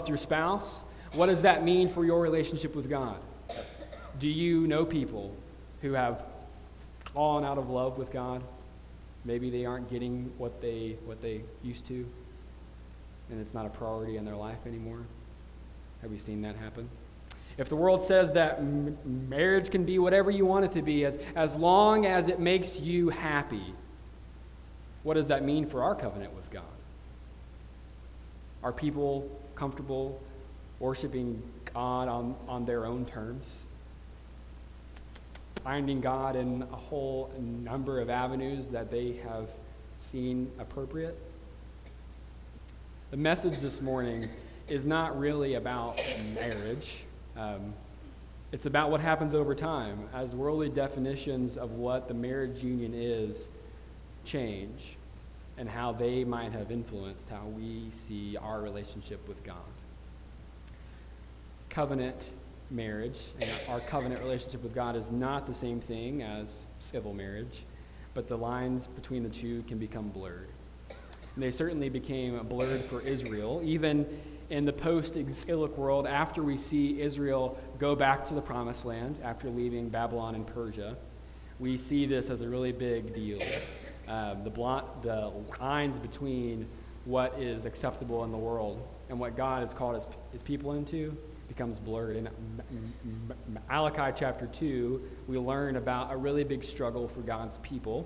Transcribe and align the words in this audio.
with 0.00 0.08
your 0.08 0.18
spouse, 0.18 0.80
what 1.12 1.26
does 1.26 1.42
that 1.42 1.62
mean 1.62 1.86
for 1.86 2.06
your 2.06 2.22
relationship 2.22 2.74
with 2.74 2.88
God? 2.88 3.18
Do 4.18 4.28
you 4.28 4.66
know 4.66 4.86
people 4.86 5.36
who 5.82 5.92
have 5.92 6.24
fallen 7.12 7.44
out 7.44 7.58
of 7.58 7.68
love 7.68 7.98
with 7.98 8.10
God? 8.10 8.42
Maybe 9.26 9.50
they 9.50 9.66
aren't 9.66 9.90
getting 9.90 10.32
what 10.38 10.62
they, 10.62 10.96
what 11.04 11.20
they 11.20 11.42
used 11.62 11.86
to, 11.88 12.08
and 13.28 13.38
it's 13.40 13.52
not 13.52 13.66
a 13.66 13.68
priority 13.68 14.16
in 14.16 14.24
their 14.24 14.36
life 14.36 14.66
anymore. 14.66 15.02
Have 16.00 16.12
you 16.12 16.18
seen 16.18 16.40
that 16.42 16.56
happen? 16.56 16.88
If 17.58 17.68
the 17.68 17.76
world 17.76 18.02
says 18.02 18.32
that 18.32 18.56
m- 18.56 18.96
marriage 19.04 19.70
can 19.70 19.84
be 19.84 19.98
whatever 19.98 20.30
you 20.30 20.46
want 20.46 20.64
it 20.64 20.72
to 20.72 20.82
be, 20.82 21.04
as, 21.04 21.18
as 21.36 21.56
long 21.56 22.06
as 22.06 22.28
it 22.28 22.40
makes 22.40 22.80
you 22.80 23.10
happy, 23.10 23.74
what 25.02 25.14
does 25.14 25.26
that 25.26 25.44
mean 25.44 25.66
for 25.66 25.82
our 25.82 25.94
covenant 25.94 26.34
with 26.34 26.50
God? 26.50 26.62
Are 28.62 28.72
people 28.72 29.39
comfortable 29.60 30.18
worshiping 30.78 31.42
God 31.74 32.08
on, 32.08 32.34
on 32.48 32.64
their 32.64 32.86
own 32.86 33.04
terms? 33.04 33.64
Finding 35.62 36.00
God 36.00 36.34
in 36.34 36.62
a 36.62 36.76
whole 36.76 37.30
number 37.38 38.00
of 38.00 38.08
avenues 38.08 38.68
that 38.68 38.90
they 38.90 39.20
have 39.22 39.50
seen 39.98 40.50
appropriate? 40.58 41.20
The 43.10 43.18
message 43.18 43.58
this 43.58 43.82
morning 43.82 44.26
is 44.68 44.86
not 44.86 45.18
really 45.18 45.54
about 45.54 46.00
marriage. 46.34 47.04
Um, 47.36 47.74
it's 48.52 48.64
about 48.64 48.90
what 48.90 49.02
happens 49.02 49.34
over 49.34 49.54
time 49.54 50.08
as 50.14 50.34
worldly 50.34 50.70
definitions 50.70 51.58
of 51.58 51.72
what 51.72 52.08
the 52.08 52.14
marriage 52.14 52.64
union 52.64 52.94
is 52.94 53.50
change 54.24 54.96
and 55.60 55.68
how 55.68 55.92
they 55.92 56.24
might 56.24 56.52
have 56.52 56.72
influenced 56.72 57.28
how 57.28 57.44
we 57.54 57.90
see 57.90 58.34
our 58.38 58.62
relationship 58.62 59.28
with 59.28 59.44
God. 59.44 59.56
Covenant 61.68 62.30
marriage 62.70 63.20
and 63.42 63.50
our 63.68 63.80
covenant 63.80 64.22
relationship 64.22 64.62
with 64.62 64.74
God 64.74 64.96
is 64.96 65.12
not 65.12 65.46
the 65.46 65.52
same 65.52 65.78
thing 65.78 66.22
as 66.22 66.64
civil 66.78 67.12
marriage, 67.12 67.64
but 68.14 68.26
the 68.26 68.38
lines 68.38 68.86
between 68.86 69.22
the 69.22 69.28
two 69.28 69.62
can 69.68 69.76
become 69.76 70.08
blurred. 70.08 70.48
And 71.34 71.44
they 71.44 71.50
certainly 71.50 71.90
became 71.90 72.38
blurred 72.46 72.80
for 72.80 73.02
Israel, 73.02 73.60
even 73.62 74.06
in 74.48 74.64
the 74.64 74.72
post 74.72 75.16
exilic 75.16 75.76
world 75.76 76.06
after 76.06 76.42
we 76.42 76.56
see 76.56 77.02
Israel 77.02 77.58
go 77.78 77.94
back 77.94 78.24
to 78.24 78.34
the 78.34 78.40
promised 78.40 78.86
land 78.86 79.18
after 79.22 79.50
leaving 79.50 79.90
Babylon 79.90 80.34
and 80.34 80.46
Persia. 80.46 80.96
We 81.58 81.76
see 81.76 82.06
this 82.06 82.30
as 82.30 82.40
a 82.40 82.48
really 82.48 82.72
big 82.72 83.12
deal. 83.12 83.40
Um, 84.10 84.42
the, 84.42 84.50
blot, 84.50 85.04
the 85.04 85.30
lines 85.60 86.00
between 86.00 86.66
what 87.04 87.38
is 87.38 87.64
acceptable 87.64 88.24
in 88.24 88.32
the 88.32 88.38
world 88.38 88.84
and 89.08 89.20
what 89.20 89.36
God 89.36 89.62
has 89.62 89.72
called 89.72 89.94
his, 89.94 90.06
his 90.32 90.42
people 90.42 90.72
into 90.72 91.16
becomes 91.46 91.78
blurred. 91.78 92.16
In 92.16 92.28
Malachi 93.46 94.12
chapter 94.16 94.46
2, 94.46 95.00
we 95.28 95.38
learn 95.38 95.76
about 95.76 96.12
a 96.12 96.16
really 96.16 96.42
big 96.42 96.64
struggle 96.64 97.06
for 97.06 97.20
God's 97.20 97.58
people. 97.58 98.04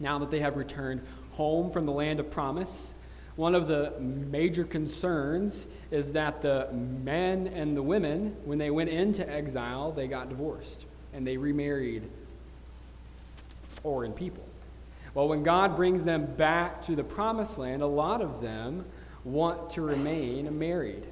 Now 0.00 0.18
that 0.20 0.30
they 0.30 0.38
have 0.38 0.56
returned 0.56 1.02
home 1.32 1.70
from 1.70 1.84
the 1.84 1.92
land 1.92 2.18
of 2.18 2.30
promise, 2.30 2.94
one 3.36 3.54
of 3.54 3.68
the 3.68 3.92
major 4.00 4.64
concerns 4.64 5.66
is 5.90 6.12
that 6.12 6.40
the 6.40 6.72
men 6.72 7.48
and 7.48 7.76
the 7.76 7.82
women, 7.82 8.34
when 8.46 8.56
they 8.56 8.70
went 8.70 8.88
into 8.88 9.28
exile, 9.28 9.92
they 9.92 10.08
got 10.08 10.30
divorced 10.30 10.86
and 11.12 11.26
they 11.26 11.36
remarried 11.36 12.08
foreign 13.62 14.14
people. 14.14 14.42
Well, 15.16 15.28
when 15.28 15.42
God 15.42 15.76
brings 15.76 16.04
them 16.04 16.26
back 16.26 16.84
to 16.84 16.94
the 16.94 17.02
promised 17.02 17.56
land, 17.56 17.80
a 17.80 17.86
lot 17.86 18.20
of 18.20 18.42
them 18.42 18.84
want 19.24 19.70
to 19.70 19.80
remain 19.80 20.58
married 20.58 21.06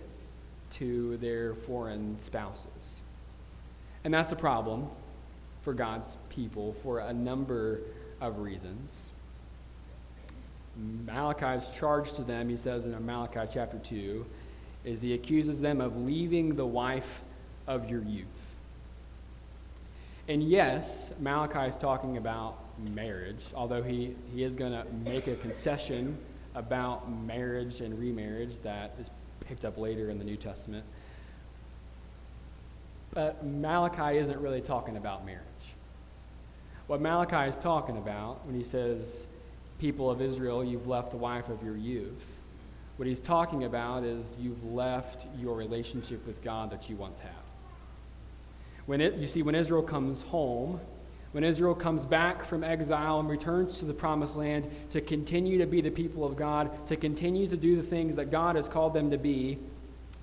to 0.72 1.16
their 1.16 1.54
foreign 1.54 2.20
spouses. 2.20 3.00
And 4.04 4.12
that's 4.12 4.30
a 4.32 4.36
problem 4.36 4.88
for 5.62 5.72
God's 5.72 6.18
people 6.28 6.76
for 6.82 6.98
a 6.98 7.14
number 7.14 7.80
of 8.20 8.40
reasons. 8.40 9.12
Malachi's 11.06 11.70
charge 11.70 12.12
to 12.12 12.24
them, 12.24 12.50
he 12.50 12.58
says 12.58 12.84
in 12.84 13.06
Malachi 13.06 13.50
chapter 13.54 13.78
2, 13.78 14.26
is 14.84 15.00
he 15.00 15.14
accuses 15.14 15.62
them 15.62 15.80
of 15.80 15.96
leaving 15.96 16.54
the 16.54 16.66
wife 16.66 17.22
of 17.66 17.88
your 17.88 18.02
youth. 18.02 18.26
And 20.28 20.42
yes, 20.42 21.14
Malachi 21.20 21.70
is 21.70 21.78
talking 21.78 22.18
about 22.18 22.63
marriage, 22.78 23.44
although 23.54 23.82
he, 23.82 24.14
he 24.34 24.42
is 24.42 24.56
going 24.56 24.72
to 24.72 24.84
make 25.10 25.26
a 25.26 25.34
concession 25.36 26.16
about 26.54 27.10
marriage 27.10 27.80
and 27.80 27.98
remarriage 27.98 28.60
that 28.62 28.94
is 29.00 29.10
picked 29.40 29.64
up 29.64 29.76
later 29.78 30.10
in 30.10 30.18
the 30.18 30.24
New 30.24 30.36
Testament. 30.36 30.84
But 33.12 33.44
Malachi 33.44 34.18
isn't 34.18 34.40
really 34.40 34.60
talking 34.60 34.96
about 34.96 35.24
marriage. 35.24 35.42
What 36.86 37.00
Malachi 37.00 37.48
is 37.48 37.56
talking 37.56 37.96
about 37.96 38.44
when 38.46 38.54
he 38.56 38.64
says, 38.64 39.26
People 39.78 40.10
of 40.10 40.20
Israel, 40.20 40.64
you've 40.64 40.86
left 40.86 41.10
the 41.10 41.16
wife 41.16 41.48
of 41.48 41.62
your 41.62 41.76
youth, 41.76 42.34
what 42.96 43.08
he's 43.08 43.20
talking 43.20 43.64
about 43.64 44.04
is 44.04 44.36
you've 44.40 44.64
left 44.72 45.26
your 45.36 45.56
relationship 45.56 46.24
with 46.26 46.42
God 46.44 46.70
that 46.70 46.88
you 46.88 46.94
once 46.96 47.18
had. 47.18 47.32
When 48.86 49.00
it, 49.00 49.14
you 49.14 49.26
see, 49.26 49.42
when 49.42 49.54
Israel 49.54 49.82
comes 49.82 50.22
home, 50.22 50.80
when 51.34 51.42
Israel 51.42 51.74
comes 51.74 52.06
back 52.06 52.44
from 52.44 52.62
exile 52.62 53.18
and 53.18 53.28
returns 53.28 53.80
to 53.80 53.84
the 53.84 53.92
promised 53.92 54.36
land 54.36 54.70
to 54.90 55.00
continue 55.00 55.58
to 55.58 55.66
be 55.66 55.80
the 55.80 55.90
people 55.90 56.24
of 56.24 56.36
God, 56.36 56.86
to 56.86 56.94
continue 56.94 57.48
to 57.48 57.56
do 57.56 57.74
the 57.74 57.82
things 57.82 58.14
that 58.14 58.30
God 58.30 58.54
has 58.54 58.68
called 58.68 58.94
them 58.94 59.10
to 59.10 59.18
be, 59.18 59.58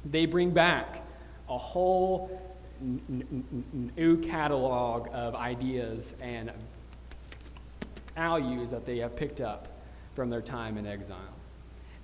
they 0.05 0.25
bring 0.25 0.51
back 0.51 1.05
a 1.49 1.57
whole 1.57 2.41
new 2.79 4.17
catalog 4.19 5.09
of 5.11 5.35
ideas 5.35 6.15
and 6.21 6.49
values 8.15 8.71
that 8.71 8.85
they 8.85 8.99
have 8.99 9.13
picked 9.13 9.41
up 9.41 9.67
from 10.15 10.29
their 10.29 10.41
time 10.41 10.77
in 10.77 10.87
exile. 10.87 11.17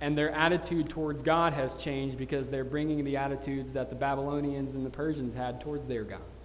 And 0.02 0.18
their 0.18 0.32
attitude 0.32 0.90
towards 0.90 1.22
God 1.22 1.54
has 1.54 1.74
changed 1.76 2.18
because 2.18 2.48
they're 2.48 2.62
bringing 2.62 3.02
the 3.04 3.16
attitudes 3.16 3.72
that 3.72 3.88
the 3.88 3.96
Babylonians 3.96 4.74
and 4.74 4.84
the 4.84 4.90
Persians 4.90 5.34
had 5.34 5.62
towards 5.62 5.88
their 5.88 6.04
gods. 6.04 6.37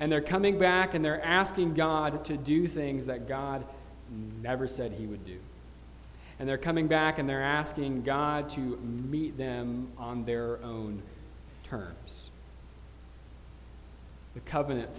And 0.00 0.10
they're 0.10 0.22
coming 0.22 0.58
back 0.58 0.94
and 0.94 1.04
they're 1.04 1.22
asking 1.22 1.74
God 1.74 2.24
to 2.24 2.36
do 2.36 2.66
things 2.66 3.06
that 3.06 3.28
God 3.28 3.64
never 4.42 4.66
said 4.66 4.92
he 4.92 5.06
would 5.06 5.24
do. 5.24 5.38
And 6.38 6.48
they're 6.48 6.58
coming 6.58 6.88
back 6.88 7.18
and 7.18 7.28
they're 7.28 7.42
asking 7.42 8.02
God 8.02 8.48
to 8.50 8.60
meet 8.60 9.36
them 9.36 9.88
on 9.98 10.24
their 10.24 10.62
own 10.64 11.02
terms. 11.62 12.30
The 14.32 14.40
covenant 14.40 14.96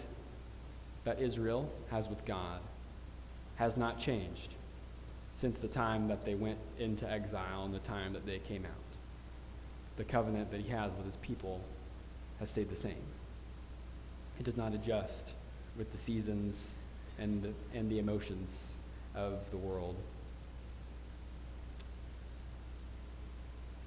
that 1.03 1.19
Israel 1.19 1.67
has 1.89 2.07
with 2.07 2.23
God 2.25 2.59
has 3.55 3.77
not 3.77 3.99
changed 3.99 4.53
since 5.33 5.57
the 5.57 5.67
time 5.67 6.07
that 6.07 6.25
they 6.25 6.35
went 6.35 6.59
into 6.77 7.09
exile 7.09 7.65
and 7.65 7.73
the 7.73 7.79
time 7.79 8.13
that 8.13 8.25
they 8.25 8.37
came 8.37 8.65
out. 8.65 8.97
The 9.97 10.03
covenant 10.03 10.51
that 10.51 10.61
he 10.61 10.69
has 10.69 10.91
with 10.93 11.05
his 11.07 11.17
people 11.17 11.59
has 12.39 12.51
stayed 12.51 12.69
the 12.69 12.75
same. 12.75 13.03
It 14.41 14.45
does 14.45 14.57
not 14.57 14.73
adjust 14.73 15.33
with 15.77 15.91
the 15.91 15.99
seasons 15.99 16.79
and 17.19 17.43
the, 17.43 17.53
and 17.77 17.91
the 17.91 17.99
emotions 17.99 18.73
of 19.13 19.37
the 19.51 19.57
world. 19.57 19.95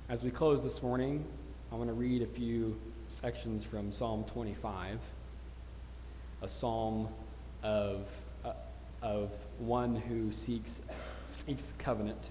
As 0.09 0.23
we 0.23 0.31
close 0.31 0.63
this 0.63 0.81
morning, 0.81 1.25
I 1.73 1.75
want 1.75 1.89
to 1.89 1.93
read 1.93 2.23
a 2.23 2.27
few 2.27 2.79
sections 3.09 3.65
from 3.65 3.91
Psalm 3.91 4.23
25, 4.33 5.01
a 6.43 6.49
psalm 6.49 7.09
of, 7.65 8.07
uh, 8.45 8.53
of 9.03 9.33
one 9.59 9.97
who 9.97 10.31
seeks, 10.31 10.83
seeks 11.27 11.65
the 11.65 11.83
covenant. 11.83 12.31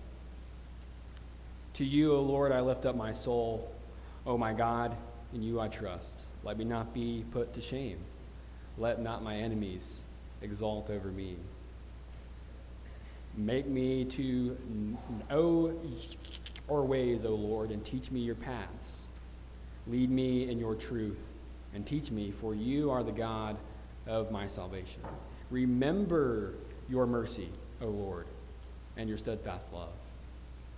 To 1.73 1.84
you, 1.84 2.16
O 2.16 2.22
Lord, 2.22 2.53
I 2.53 2.61
lift 2.61 2.85
up 2.85 2.95
my 2.95 3.11
soul. 3.11 3.69
O 4.25 4.38
my 4.38 4.53
God, 4.53 4.95
in 5.34 5.41
you 5.43 5.59
I 5.59 5.67
trust. 5.67 6.22
Let 6.46 6.58
me 6.58 6.64
not 6.64 6.93
be 6.93 7.25
put 7.29 7.53
to 7.55 7.59
shame. 7.59 7.97
Let 8.78 9.02
not 9.02 9.23
my 9.23 9.37
enemies 9.37 10.03
exalt 10.41 10.90
over 10.90 11.09
me. 11.09 11.37
Make 13.35 13.67
me 13.67 14.05
to 14.05 14.58
know 15.29 15.73
your 16.70 16.85
ways, 16.85 17.25
O 17.25 17.35
Lord, 17.35 17.72
and 17.72 17.84
teach 17.84 18.11
me 18.11 18.20
your 18.20 18.35
paths. 18.35 19.08
Lead 19.87 20.09
me 20.09 20.49
in 20.49 20.59
your 20.59 20.75
truth 20.75 21.20
and 21.73 21.85
teach 21.85 22.11
me, 22.11 22.31
for 22.31 22.53
you 22.53 22.91
are 22.91 23.03
the 23.03 23.11
God 23.11 23.58
of 24.05 24.31
my 24.31 24.47
salvation. 24.47 25.02
Remember 25.49 26.53
your 26.90 27.05
mercy, 27.05 27.49
O 27.81 27.87
Lord, 27.87 28.28
and 28.97 29.09
your 29.09 29.17
steadfast 29.17 29.73
love, 29.73 29.93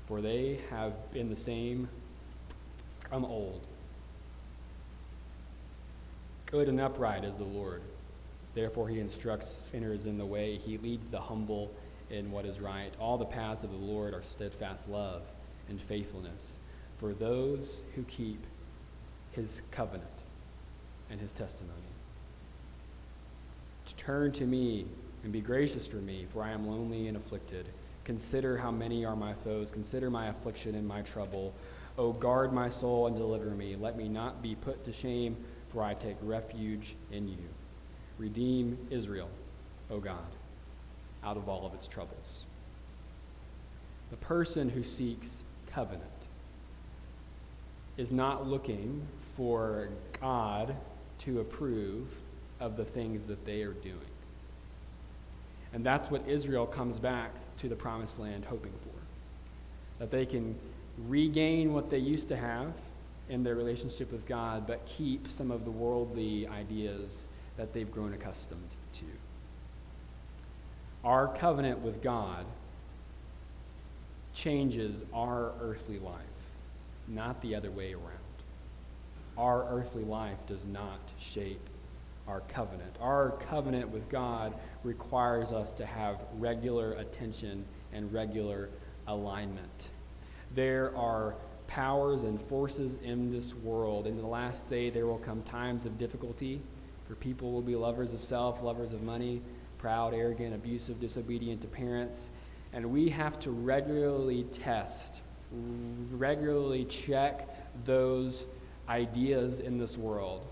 for 0.08 0.22
they 0.22 0.60
have 0.70 1.12
been 1.12 1.30
the 1.30 1.36
same 1.36 1.90
from 3.10 3.26
old. 3.26 3.68
Good 6.56 6.70
and 6.70 6.80
upright 6.80 7.26
is 7.26 7.36
the 7.36 7.44
Lord. 7.44 7.82
Therefore, 8.54 8.88
he 8.88 9.02
instructs 9.02 9.46
sinners 9.46 10.06
in 10.06 10.18
the 10.18 10.26
way. 10.26 10.56
He 10.56 10.78
leads 10.78 11.06
the 11.10 11.20
humble 11.20 11.70
in 12.10 12.32
what 12.32 12.46
is 12.46 12.62
right. 12.62 12.94
All 12.98 13.18
the 13.18 13.26
paths 13.26 13.66
of 13.66 13.72
the 13.72 13.76
Lord 13.76 14.14
are 14.14 14.24
steadfast 14.24 14.88
love 14.88 15.24
and 15.68 15.82
faithfulness 15.82 16.56
for 16.98 17.14
those 17.14 17.84
who 17.94 18.04
keep 18.04 18.42
his 19.34 19.64
covenant 19.70 20.08
and 21.10 21.20
his 21.20 21.34
testimony. 21.34 21.76
Turn 23.98 24.32
to 24.32 24.46
me 24.46 24.86
and 25.26 25.34
be 25.34 25.42
gracious 25.42 25.86
for 25.86 25.98
me, 25.98 26.26
for 26.32 26.42
I 26.42 26.52
am 26.52 26.66
lonely 26.66 27.10
and 27.10 27.18
afflicted. 27.18 27.68
Consider 28.06 28.58
how 28.58 28.72
many 28.72 29.04
are 29.04 29.18
my 29.18 29.34
foes. 29.34 29.74
Consider 29.74 30.10
my 30.10 30.28
affliction 30.28 30.76
and 30.76 30.88
my 30.88 31.02
trouble. 31.02 31.54
O 31.98 32.14
guard 32.14 32.54
my 32.54 32.70
soul 32.70 33.08
and 33.08 33.18
deliver 33.18 33.50
me. 33.50 33.76
Let 33.76 33.98
me 33.98 34.08
not 34.08 34.42
be 34.42 34.56
put 34.56 34.86
to 34.86 34.94
shame, 34.94 35.36
for 35.76 35.84
I 35.84 35.94
take 35.94 36.16
refuge 36.22 36.96
in 37.12 37.28
you. 37.28 37.38
Redeem 38.18 38.78
Israel, 38.90 39.30
O 39.92 40.00
God, 40.00 40.26
out 41.22 41.36
of 41.36 41.50
all 41.50 41.68
of 41.68 41.74
its 41.74 41.86
troubles. 41.86 42.46
The 44.10 44.16
person 44.18 44.70
who 44.70 44.86
seeks 44.86 45.44
covenant 45.70 46.02
is 47.98 48.14
not 48.14 48.48
looking 48.48 49.06
for 49.36 49.90
God 50.22 50.74
to 51.20 51.42
approve 51.42 52.08
of 52.62 52.78
the 52.78 52.86
things 52.86 53.24
that 53.26 53.46
they 53.46 53.62
are 53.62 53.74
doing. 53.74 54.00
And 55.74 55.86
that's 55.86 56.10
what 56.10 56.26
Israel 56.26 56.66
comes 56.66 57.00
back 57.00 57.32
to 57.58 57.68
the 57.68 57.76
promised 57.76 58.18
land 58.18 58.46
hoping 58.46 58.72
for. 58.82 60.00
That 60.00 60.10
they 60.10 60.26
can 60.26 60.56
regain 61.10 61.74
what 61.74 61.90
they 61.90 61.98
used 61.98 62.30
to 62.30 62.38
have 62.38 62.72
in 63.30 63.44
their 63.44 63.56
relationship 63.56 64.12
with 64.12 64.26
God, 64.28 64.68
but 64.68 64.86
keep 64.86 65.30
some 65.30 65.52
of 65.52 65.66
the 65.66 65.72
worldly 65.72 66.48
ideas 66.48 67.28
that 67.58 67.74
they've 67.74 67.92
grown 67.92 68.14
accustomed 68.14 68.70
to. 68.94 69.06
Our 71.04 71.28
covenant 71.36 71.80
with 71.80 72.02
God 72.02 72.46
changes 74.34 75.06
our 75.14 75.54
earthly 75.62 76.00
life, 76.00 76.20
not 77.08 77.42
the 77.42 77.56
other 77.56 77.72
way 77.72 77.94
around. 77.94 78.04
Our 79.38 79.68
earthly 79.70 80.04
life 80.04 80.38
does 80.48 80.66
not 80.66 81.00
shape 81.20 81.62
our 82.28 82.42
covenant. 82.42 82.96
Our 83.02 83.32
covenant 83.50 83.90
with 83.90 84.10
God 84.10 84.54
requires 84.84 85.52
us 85.52 85.72
to 85.74 85.86
have 85.86 86.22
regular 86.38 86.94
attention 86.94 87.66
and 87.94 88.12
regular 88.12 88.70
alignment. 89.08 89.90
There 90.56 90.96
are 90.98 91.36
powers 91.68 92.24
and 92.24 92.42
forces 92.42 92.98
in 93.04 93.32
this 93.32 93.54
world. 93.56 94.08
In 94.08 94.18
the 94.18 94.28
last 94.28 94.70
day, 94.70 94.90
there 94.90 95.06
will 95.06 95.18
come 95.20 95.42
times 95.44 95.86
of 95.86 95.98
difficulty, 95.98 96.62
for 97.08 97.16
people 97.16 97.52
will 97.52 97.62
be 97.62 97.76
lovers 97.76 98.14
of 98.14 98.22
self, 98.22 98.62
lovers 98.62 98.92
of 98.92 99.04
money, 99.04 99.42
proud, 99.78 100.14
arrogant, 100.14 100.56
abusive, 100.56 101.00
disobedient 101.00 101.62
to 101.62 101.68
parents. 101.68 102.30
And 102.74 102.92
we 102.92 103.10
have 103.10 103.40
to 103.42 103.52
regularly 103.52 104.44
test, 104.52 105.22
regularly 106.12 106.86
check 106.86 107.48
those 107.86 108.46
ideas 108.90 109.60
in 109.60 109.78
this 109.78 109.98
world 109.98 110.46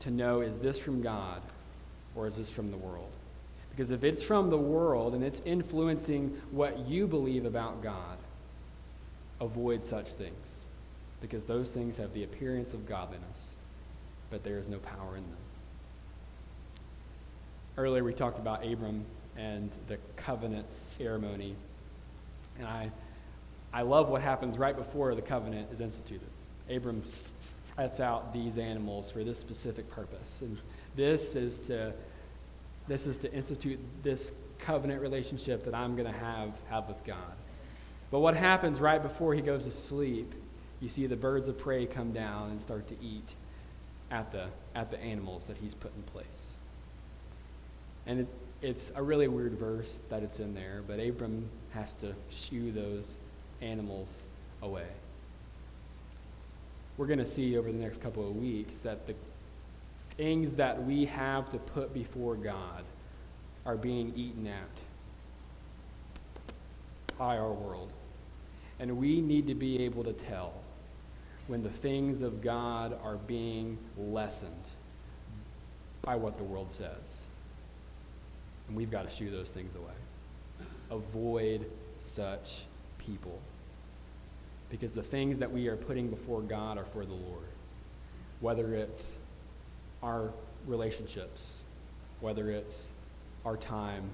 to 0.00 0.10
know 0.10 0.40
is 0.40 0.58
this 0.58 0.78
from 0.78 1.02
God 1.02 1.40
or 2.14 2.26
is 2.26 2.36
this 2.36 2.50
from 2.50 2.70
the 2.70 2.76
world? 2.76 3.10
Because 3.70 3.90
if 3.90 4.04
it's 4.04 4.22
from 4.22 4.50
the 4.50 4.58
world 4.58 5.14
and 5.14 5.24
it's 5.24 5.42
influencing 5.44 6.40
what 6.52 6.78
you 6.86 7.06
believe 7.06 7.44
about 7.44 7.82
God, 7.82 8.18
avoid 9.44 9.84
such 9.84 10.08
things. 10.14 10.64
Because 11.20 11.44
those 11.44 11.70
things 11.70 11.96
have 11.98 12.12
the 12.12 12.24
appearance 12.24 12.74
of 12.74 12.86
godliness, 12.86 13.54
but 14.30 14.44
there 14.44 14.58
is 14.58 14.68
no 14.68 14.78
power 14.78 15.16
in 15.16 15.22
them. 15.22 15.36
Earlier 17.76 18.04
we 18.04 18.12
talked 18.12 18.38
about 18.38 18.64
Abram 18.66 19.04
and 19.36 19.70
the 19.88 19.98
covenant 20.16 20.70
ceremony. 20.70 21.56
And 22.58 22.66
I, 22.66 22.90
I 23.72 23.82
love 23.82 24.08
what 24.08 24.22
happens 24.22 24.58
right 24.58 24.76
before 24.76 25.14
the 25.14 25.22
covenant 25.22 25.68
is 25.72 25.80
instituted. 25.80 26.28
Abram 26.70 27.02
sets 27.04 28.00
out 28.00 28.32
these 28.32 28.58
animals 28.58 29.10
for 29.10 29.24
this 29.24 29.38
specific 29.38 29.90
purpose. 29.90 30.40
And 30.42 30.58
this 30.94 31.34
is 31.34 31.58
to, 31.60 31.92
this 32.86 33.06
is 33.06 33.18
to 33.18 33.32
institute 33.32 33.80
this 34.02 34.32
covenant 34.58 35.02
relationship 35.02 35.64
that 35.64 35.74
I'm 35.74 35.96
going 35.96 36.10
to 36.10 36.18
have, 36.18 36.52
have 36.70 36.88
with 36.88 37.02
God. 37.04 37.34
But 38.14 38.20
what 38.20 38.36
happens 38.36 38.80
right 38.80 39.02
before 39.02 39.34
he 39.34 39.40
goes 39.40 39.64
to 39.64 39.72
sleep, 39.72 40.36
you 40.78 40.88
see 40.88 41.08
the 41.08 41.16
birds 41.16 41.48
of 41.48 41.58
prey 41.58 41.84
come 41.84 42.12
down 42.12 42.52
and 42.52 42.62
start 42.62 42.86
to 42.86 42.94
eat 43.02 43.34
at 44.12 44.30
the, 44.30 44.46
at 44.76 44.92
the 44.92 45.00
animals 45.00 45.46
that 45.46 45.56
he's 45.56 45.74
put 45.74 45.90
in 45.96 46.02
place. 46.04 46.52
And 48.06 48.20
it, 48.20 48.28
it's 48.62 48.92
a 48.94 49.02
really 49.02 49.26
weird 49.26 49.54
verse 49.54 49.98
that 50.10 50.22
it's 50.22 50.38
in 50.38 50.54
there, 50.54 50.84
but 50.86 51.00
Abram 51.00 51.48
has 51.72 51.94
to 51.94 52.14
shoo 52.30 52.70
those 52.70 53.16
animals 53.60 54.22
away 54.62 54.86
we're 56.96 57.06
going 57.06 57.18
to 57.18 57.26
see 57.26 57.58
over 57.58 57.72
the 57.72 57.78
next 57.78 58.00
couple 58.00 58.26
of 58.26 58.36
weeks 58.36 58.78
that 58.78 59.06
the 59.06 59.14
things 60.16 60.52
that 60.52 60.84
we 60.84 61.04
have 61.06 61.50
to 61.50 61.58
put 61.58 61.92
before 61.92 62.36
God 62.36 62.84
are 63.66 63.76
being 63.76 64.12
eaten 64.14 64.46
at 64.46 64.68
by 67.18 67.36
our 67.36 67.52
world. 67.52 67.92
And 68.80 68.98
we 68.98 69.20
need 69.20 69.46
to 69.46 69.54
be 69.54 69.82
able 69.84 70.04
to 70.04 70.12
tell 70.12 70.52
when 71.46 71.62
the 71.62 71.70
things 71.70 72.22
of 72.22 72.42
God 72.42 72.98
are 73.02 73.16
being 73.16 73.78
lessened 73.98 74.64
by 76.02 76.16
what 76.16 76.38
the 76.38 76.44
world 76.44 76.70
says. 76.70 77.22
And 78.68 78.76
we've 78.76 78.90
got 78.90 79.08
to 79.08 79.14
shoo 79.14 79.30
those 79.30 79.50
things 79.50 79.74
away. 79.74 80.68
Avoid 80.90 81.70
such 82.00 82.62
people 82.98 83.38
because 84.70 84.92
the 84.92 85.02
things 85.02 85.38
that 85.38 85.50
we 85.50 85.68
are 85.68 85.76
putting 85.76 86.08
before 86.08 86.40
God 86.40 86.78
are 86.78 86.84
for 86.84 87.04
the 87.04 87.12
Lord. 87.12 87.44
Whether 88.40 88.74
it's 88.74 89.18
our 90.02 90.32
relationships, 90.66 91.62
whether 92.20 92.50
it's 92.50 92.92
our 93.44 93.56
time, 93.56 94.10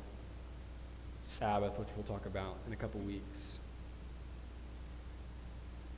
Sabbath, 1.25 1.79
which 1.79 1.89
we'll 1.97 2.05
talk 2.05 2.27
about 2.27 2.57
in 2.67 2.73
a 2.73 2.77
couple 2.77 3.01
weeks. 3.01 3.59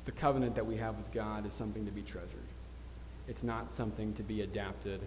The 0.04 0.12
covenant 0.12 0.54
that 0.56 0.66
we 0.66 0.76
have 0.76 0.96
with 0.96 1.12
God 1.12 1.46
is 1.46 1.54
something 1.54 1.84
to 1.86 1.92
be 1.92 2.02
treasured. 2.02 2.48
It's 3.28 3.44
not 3.44 3.70
something 3.70 4.12
to 4.14 4.22
be 4.22 4.42
adapted 4.42 5.00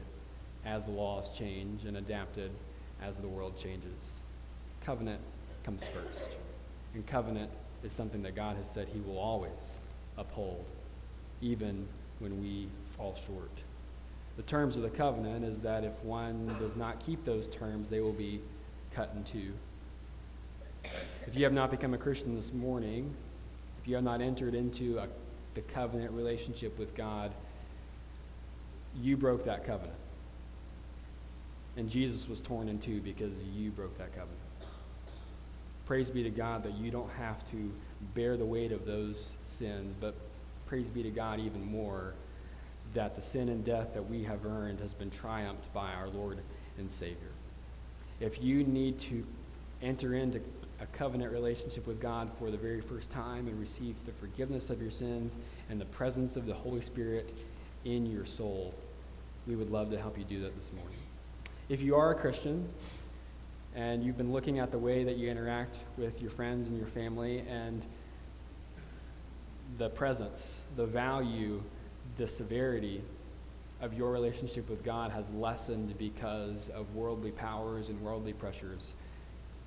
as 0.65 0.85
the 0.85 0.91
laws 0.91 1.29
change 1.37 1.83
and 1.83 1.97
adapted 1.97 2.51
as 3.01 3.17
the 3.17 3.27
world 3.27 3.57
changes. 3.57 4.13
Covenant 4.85 5.19
comes 5.63 5.87
first. 5.87 6.31
And 6.93 7.05
covenant 7.05 7.51
is 7.83 7.91
something 7.91 8.23
that 8.23 8.35
God 8.35 8.55
has 8.55 8.69
said 8.69 8.87
he 8.87 8.99
will 9.01 9.17
always 9.17 9.79
uphold, 10.17 10.71
even 11.41 11.87
when 12.19 12.41
we 12.41 12.67
fall 12.87 13.15
short. 13.27 13.51
The 14.37 14.43
terms 14.43 14.75
of 14.75 14.81
the 14.81 14.89
covenant 14.89 15.43
is 15.43 15.59
that 15.59 15.83
if 15.83 15.93
one 16.03 16.55
does 16.59 16.75
not 16.75 16.99
keep 16.99 17.23
those 17.25 17.47
terms, 17.47 17.89
they 17.89 17.99
will 17.99 18.13
be 18.13 18.41
cut 18.93 19.11
in 19.15 19.23
two. 19.23 19.53
If 21.27 21.35
you 21.35 21.43
have 21.43 21.53
not 21.53 21.71
become 21.71 21.93
a 21.93 21.97
Christian 21.97 22.35
this 22.35 22.53
morning, 22.53 23.13
if 23.85 23.89
you 23.89 23.93
have 23.93 24.03
not 24.03 24.19
entered 24.19 24.55
into 24.55 24.97
a, 24.97 25.07
the 25.53 25.61
covenant 25.61 26.11
relationship 26.11 26.75
with 26.79 26.95
God, 26.95 27.31
you 28.99 29.15
broke 29.15 29.45
that 29.45 29.63
covenant. 29.63 29.99
And 31.77 31.87
Jesus 31.87 32.27
was 32.27 32.41
torn 32.41 32.67
in 32.67 32.79
two 32.79 32.99
because 32.99 33.43
you 33.43 33.69
broke 33.69 33.95
that 33.99 34.09
covenant. 34.15 34.39
Praise 35.85 36.09
be 36.09 36.23
to 36.23 36.31
God 36.31 36.63
that 36.63 36.73
you 36.73 36.89
don't 36.89 37.11
have 37.11 37.47
to 37.51 37.71
bear 38.15 38.37
the 38.37 38.45
weight 38.45 38.71
of 38.71 38.87
those 38.87 39.35
sins, 39.43 39.93
but 40.01 40.15
praise 40.65 40.87
be 40.87 41.03
to 41.03 41.11
God 41.11 41.39
even 41.39 41.63
more 41.63 42.15
that 42.95 43.15
the 43.15 43.21
sin 43.21 43.49
and 43.49 43.63
death 43.63 43.93
that 43.93 44.09
we 44.09 44.23
have 44.23 44.47
earned 44.47 44.79
has 44.79 44.95
been 44.95 45.11
triumphed 45.11 45.71
by 45.75 45.93
our 45.93 46.07
Lord 46.07 46.39
and 46.79 46.91
Savior. 46.91 47.29
If 48.19 48.41
you 48.41 48.63
need 48.63 48.97
to 49.01 49.23
enter 49.83 50.15
into 50.15 50.41
a 50.79 50.85
covenant 50.87 51.31
relationship 51.31 51.87
with 51.87 52.01
God 52.01 52.29
for 52.37 52.51
the 52.51 52.57
very 52.57 52.81
first 52.81 53.09
time 53.09 53.47
and 53.47 53.59
receive 53.59 53.95
the 54.05 54.11
forgiveness 54.13 54.69
of 54.69 54.81
your 54.81 54.91
sins 54.91 55.37
and 55.69 55.79
the 55.79 55.85
presence 55.85 56.35
of 56.35 56.45
the 56.45 56.53
Holy 56.53 56.81
Spirit 56.81 57.33
in 57.85 58.05
your 58.05 58.25
soul, 58.25 58.73
we 59.47 59.55
would 59.55 59.71
love 59.71 59.89
to 59.91 59.97
help 59.99 60.17
you 60.17 60.23
do 60.23 60.41
that 60.41 60.55
this 60.55 60.73
morning. 60.73 60.97
If 61.69 61.81
you 61.81 61.95
are 61.95 62.11
a 62.11 62.15
Christian, 62.15 62.67
and 63.75 64.03
you've 64.03 64.17
been 64.17 64.31
looking 64.31 64.59
at 64.59 64.71
the 64.71 64.77
way 64.77 65.03
that 65.03 65.17
you 65.17 65.29
interact 65.29 65.79
with 65.97 66.21
your 66.21 66.31
friends 66.31 66.67
and 66.67 66.77
your 66.77 66.87
family 66.87 67.43
and 67.49 67.85
the 69.77 69.89
presence, 69.89 70.63
the 70.77 70.85
value, 70.85 71.61
the 72.17 72.27
severity 72.27 73.01
of 73.81 73.93
your 73.93 74.11
relationship 74.11 74.69
with 74.69 74.83
God 74.83 75.11
has 75.11 75.29
lessened 75.31 75.97
because 75.97 76.69
of 76.69 76.95
worldly 76.95 77.31
powers 77.31 77.89
and 77.89 77.99
worldly 78.01 78.31
pressures, 78.31 78.93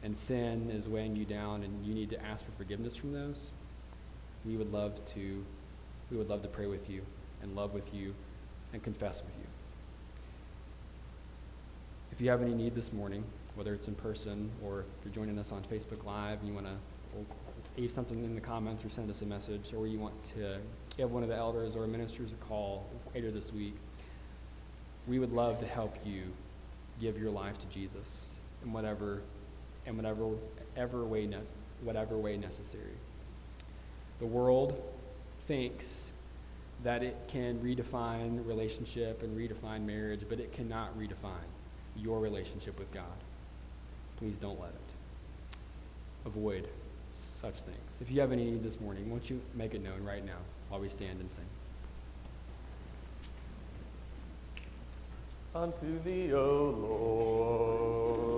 and 0.02 0.16
sin 0.16 0.70
is 0.70 0.88
weighing 0.88 1.16
you 1.16 1.24
down, 1.24 1.62
and 1.62 1.84
you 1.84 1.94
need 1.94 2.10
to 2.10 2.24
ask 2.24 2.44
for 2.44 2.52
forgiveness 2.52 2.94
from 2.94 3.12
those, 3.12 3.50
we 4.44 4.56
would 4.56 4.72
love 4.72 5.04
to, 5.14 5.44
we 6.10 6.16
would 6.16 6.28
love 6.28 6.42
to 6.42 6.48
pray 6.48 6.66
with 6.66 6.88
you 6.88 7.02
and 7.42 7.54
love 7.56 7.74
with 7.74 7.92
you 7.92 8.14
and 8.72 8.82
confess 8.82 9.22
with 9.22 9.34
you. 9.38 9.46
If 12.12 12.20
you 12.20 12.30
have 12.30 12.42
any 12.42 12.54
need 12.54 12.74
this 12.74 12.92
morning, 12.92 13.24
whether 13.54 13.74
it's 13.74 13.88
in 13.88 13.94
person 13.94 14.50
or 14.64 14.80
if 14.80 14.86
you're 15.04 15.14
joining 15.14 15.38
us 15.38 15.52
on 15.52 15.62
Facebook 15.64 16.04
Live 16.04 16.38
and 16.38 16.48
you 16.48 16.54
want 16.54 16.66
to 16.66 16.74
leave 17.76 17.90
something 17.90 18.22
in 18.22 18.34
the 18.34 18.40
comments 18.40 18.84
or 18.84 18.88
send 18.88 19.10
us 19.10 19.22
a 19.22 19.26
message, 19.26 19.72
or 19.76 19.86
you 19.86 19.98
want 19.98 20.14
to 20.24 20.58
give 20.96 21.10
one 21.10 21.22
of 21.22 21.28
the 21.28 21.34
elders 21.34 21.74
or 21.74 21.86
ministers 21.86 22.32
a 22.32 22.44
call 22.46 22.86
later 23.14 23.30
this 23.30 23.52
week. 23.52 23.74
We 25.06 25.18
would 25.18 25.32
love 25.32 25.58
to 25.60 25.66
help 25.66 25.96
you 26.04 26.24
give 27.00 27.18
your 27.18 27.30
life 27.30 27.58
to 27.60 27.66
Jesus 27.66 28.28
in 28.64 28.72
whatever, 28.72 29.22
in 29.88 29.96
whatever, 29.96 30.28
ever 30.76 31.04
way, 31.04 31.26
nece- 31.26 31.54
whatever 31.82 32.16
way 32.16 32.36
necessary. 32.36 32.96
The 34.20 34.26
world 34.26 34.80
thinks 35.46 36.08
that 36.84 37.02
it 37.02 37.16
can 37.26 37.58
redefine 37.58 38.46
relationship 38.46 39.22
and 39.22 39.36
redefine 39.36 39.84
marriage, 39.84 40.20
but 40.28 40.38
it 40.38 40.52
cannot 40.52 40.96
redefine 40.98 41.48
your 41.96 42.20
relationship 42.20 42.78
with 42.78 42.90
God. 42.92 43.04
Please 44.18 44.38
don't 44.38 44.60
let 44.60 44.70
it. 44.70 44.80
Avoid 46.26 46.68
such 47.12 47.60
things. 47.62 47.98
If 48.00 48.10
you 48.10 48.20
have 48.20 48.30
any 48.30 48.44
need 48.44 48.62
this 48.62 48.80
morning, 48.80 49.10
won't 49.10 49.30
you 49.30 49.40
make 49.54 49.74
it 49.74 49.82
known 49.82 50.04
right 50.04 50.24
now 50.24 50.38
while 50.68 50.80
we 50.80 50.88
stand 50.88 51.20
and 51.20 51.30
sing? 51.30 51.44
Unto 55.54 55.98
thee, 56.00 56.32
O 56.34 56.76
Lord, 56.78 58.37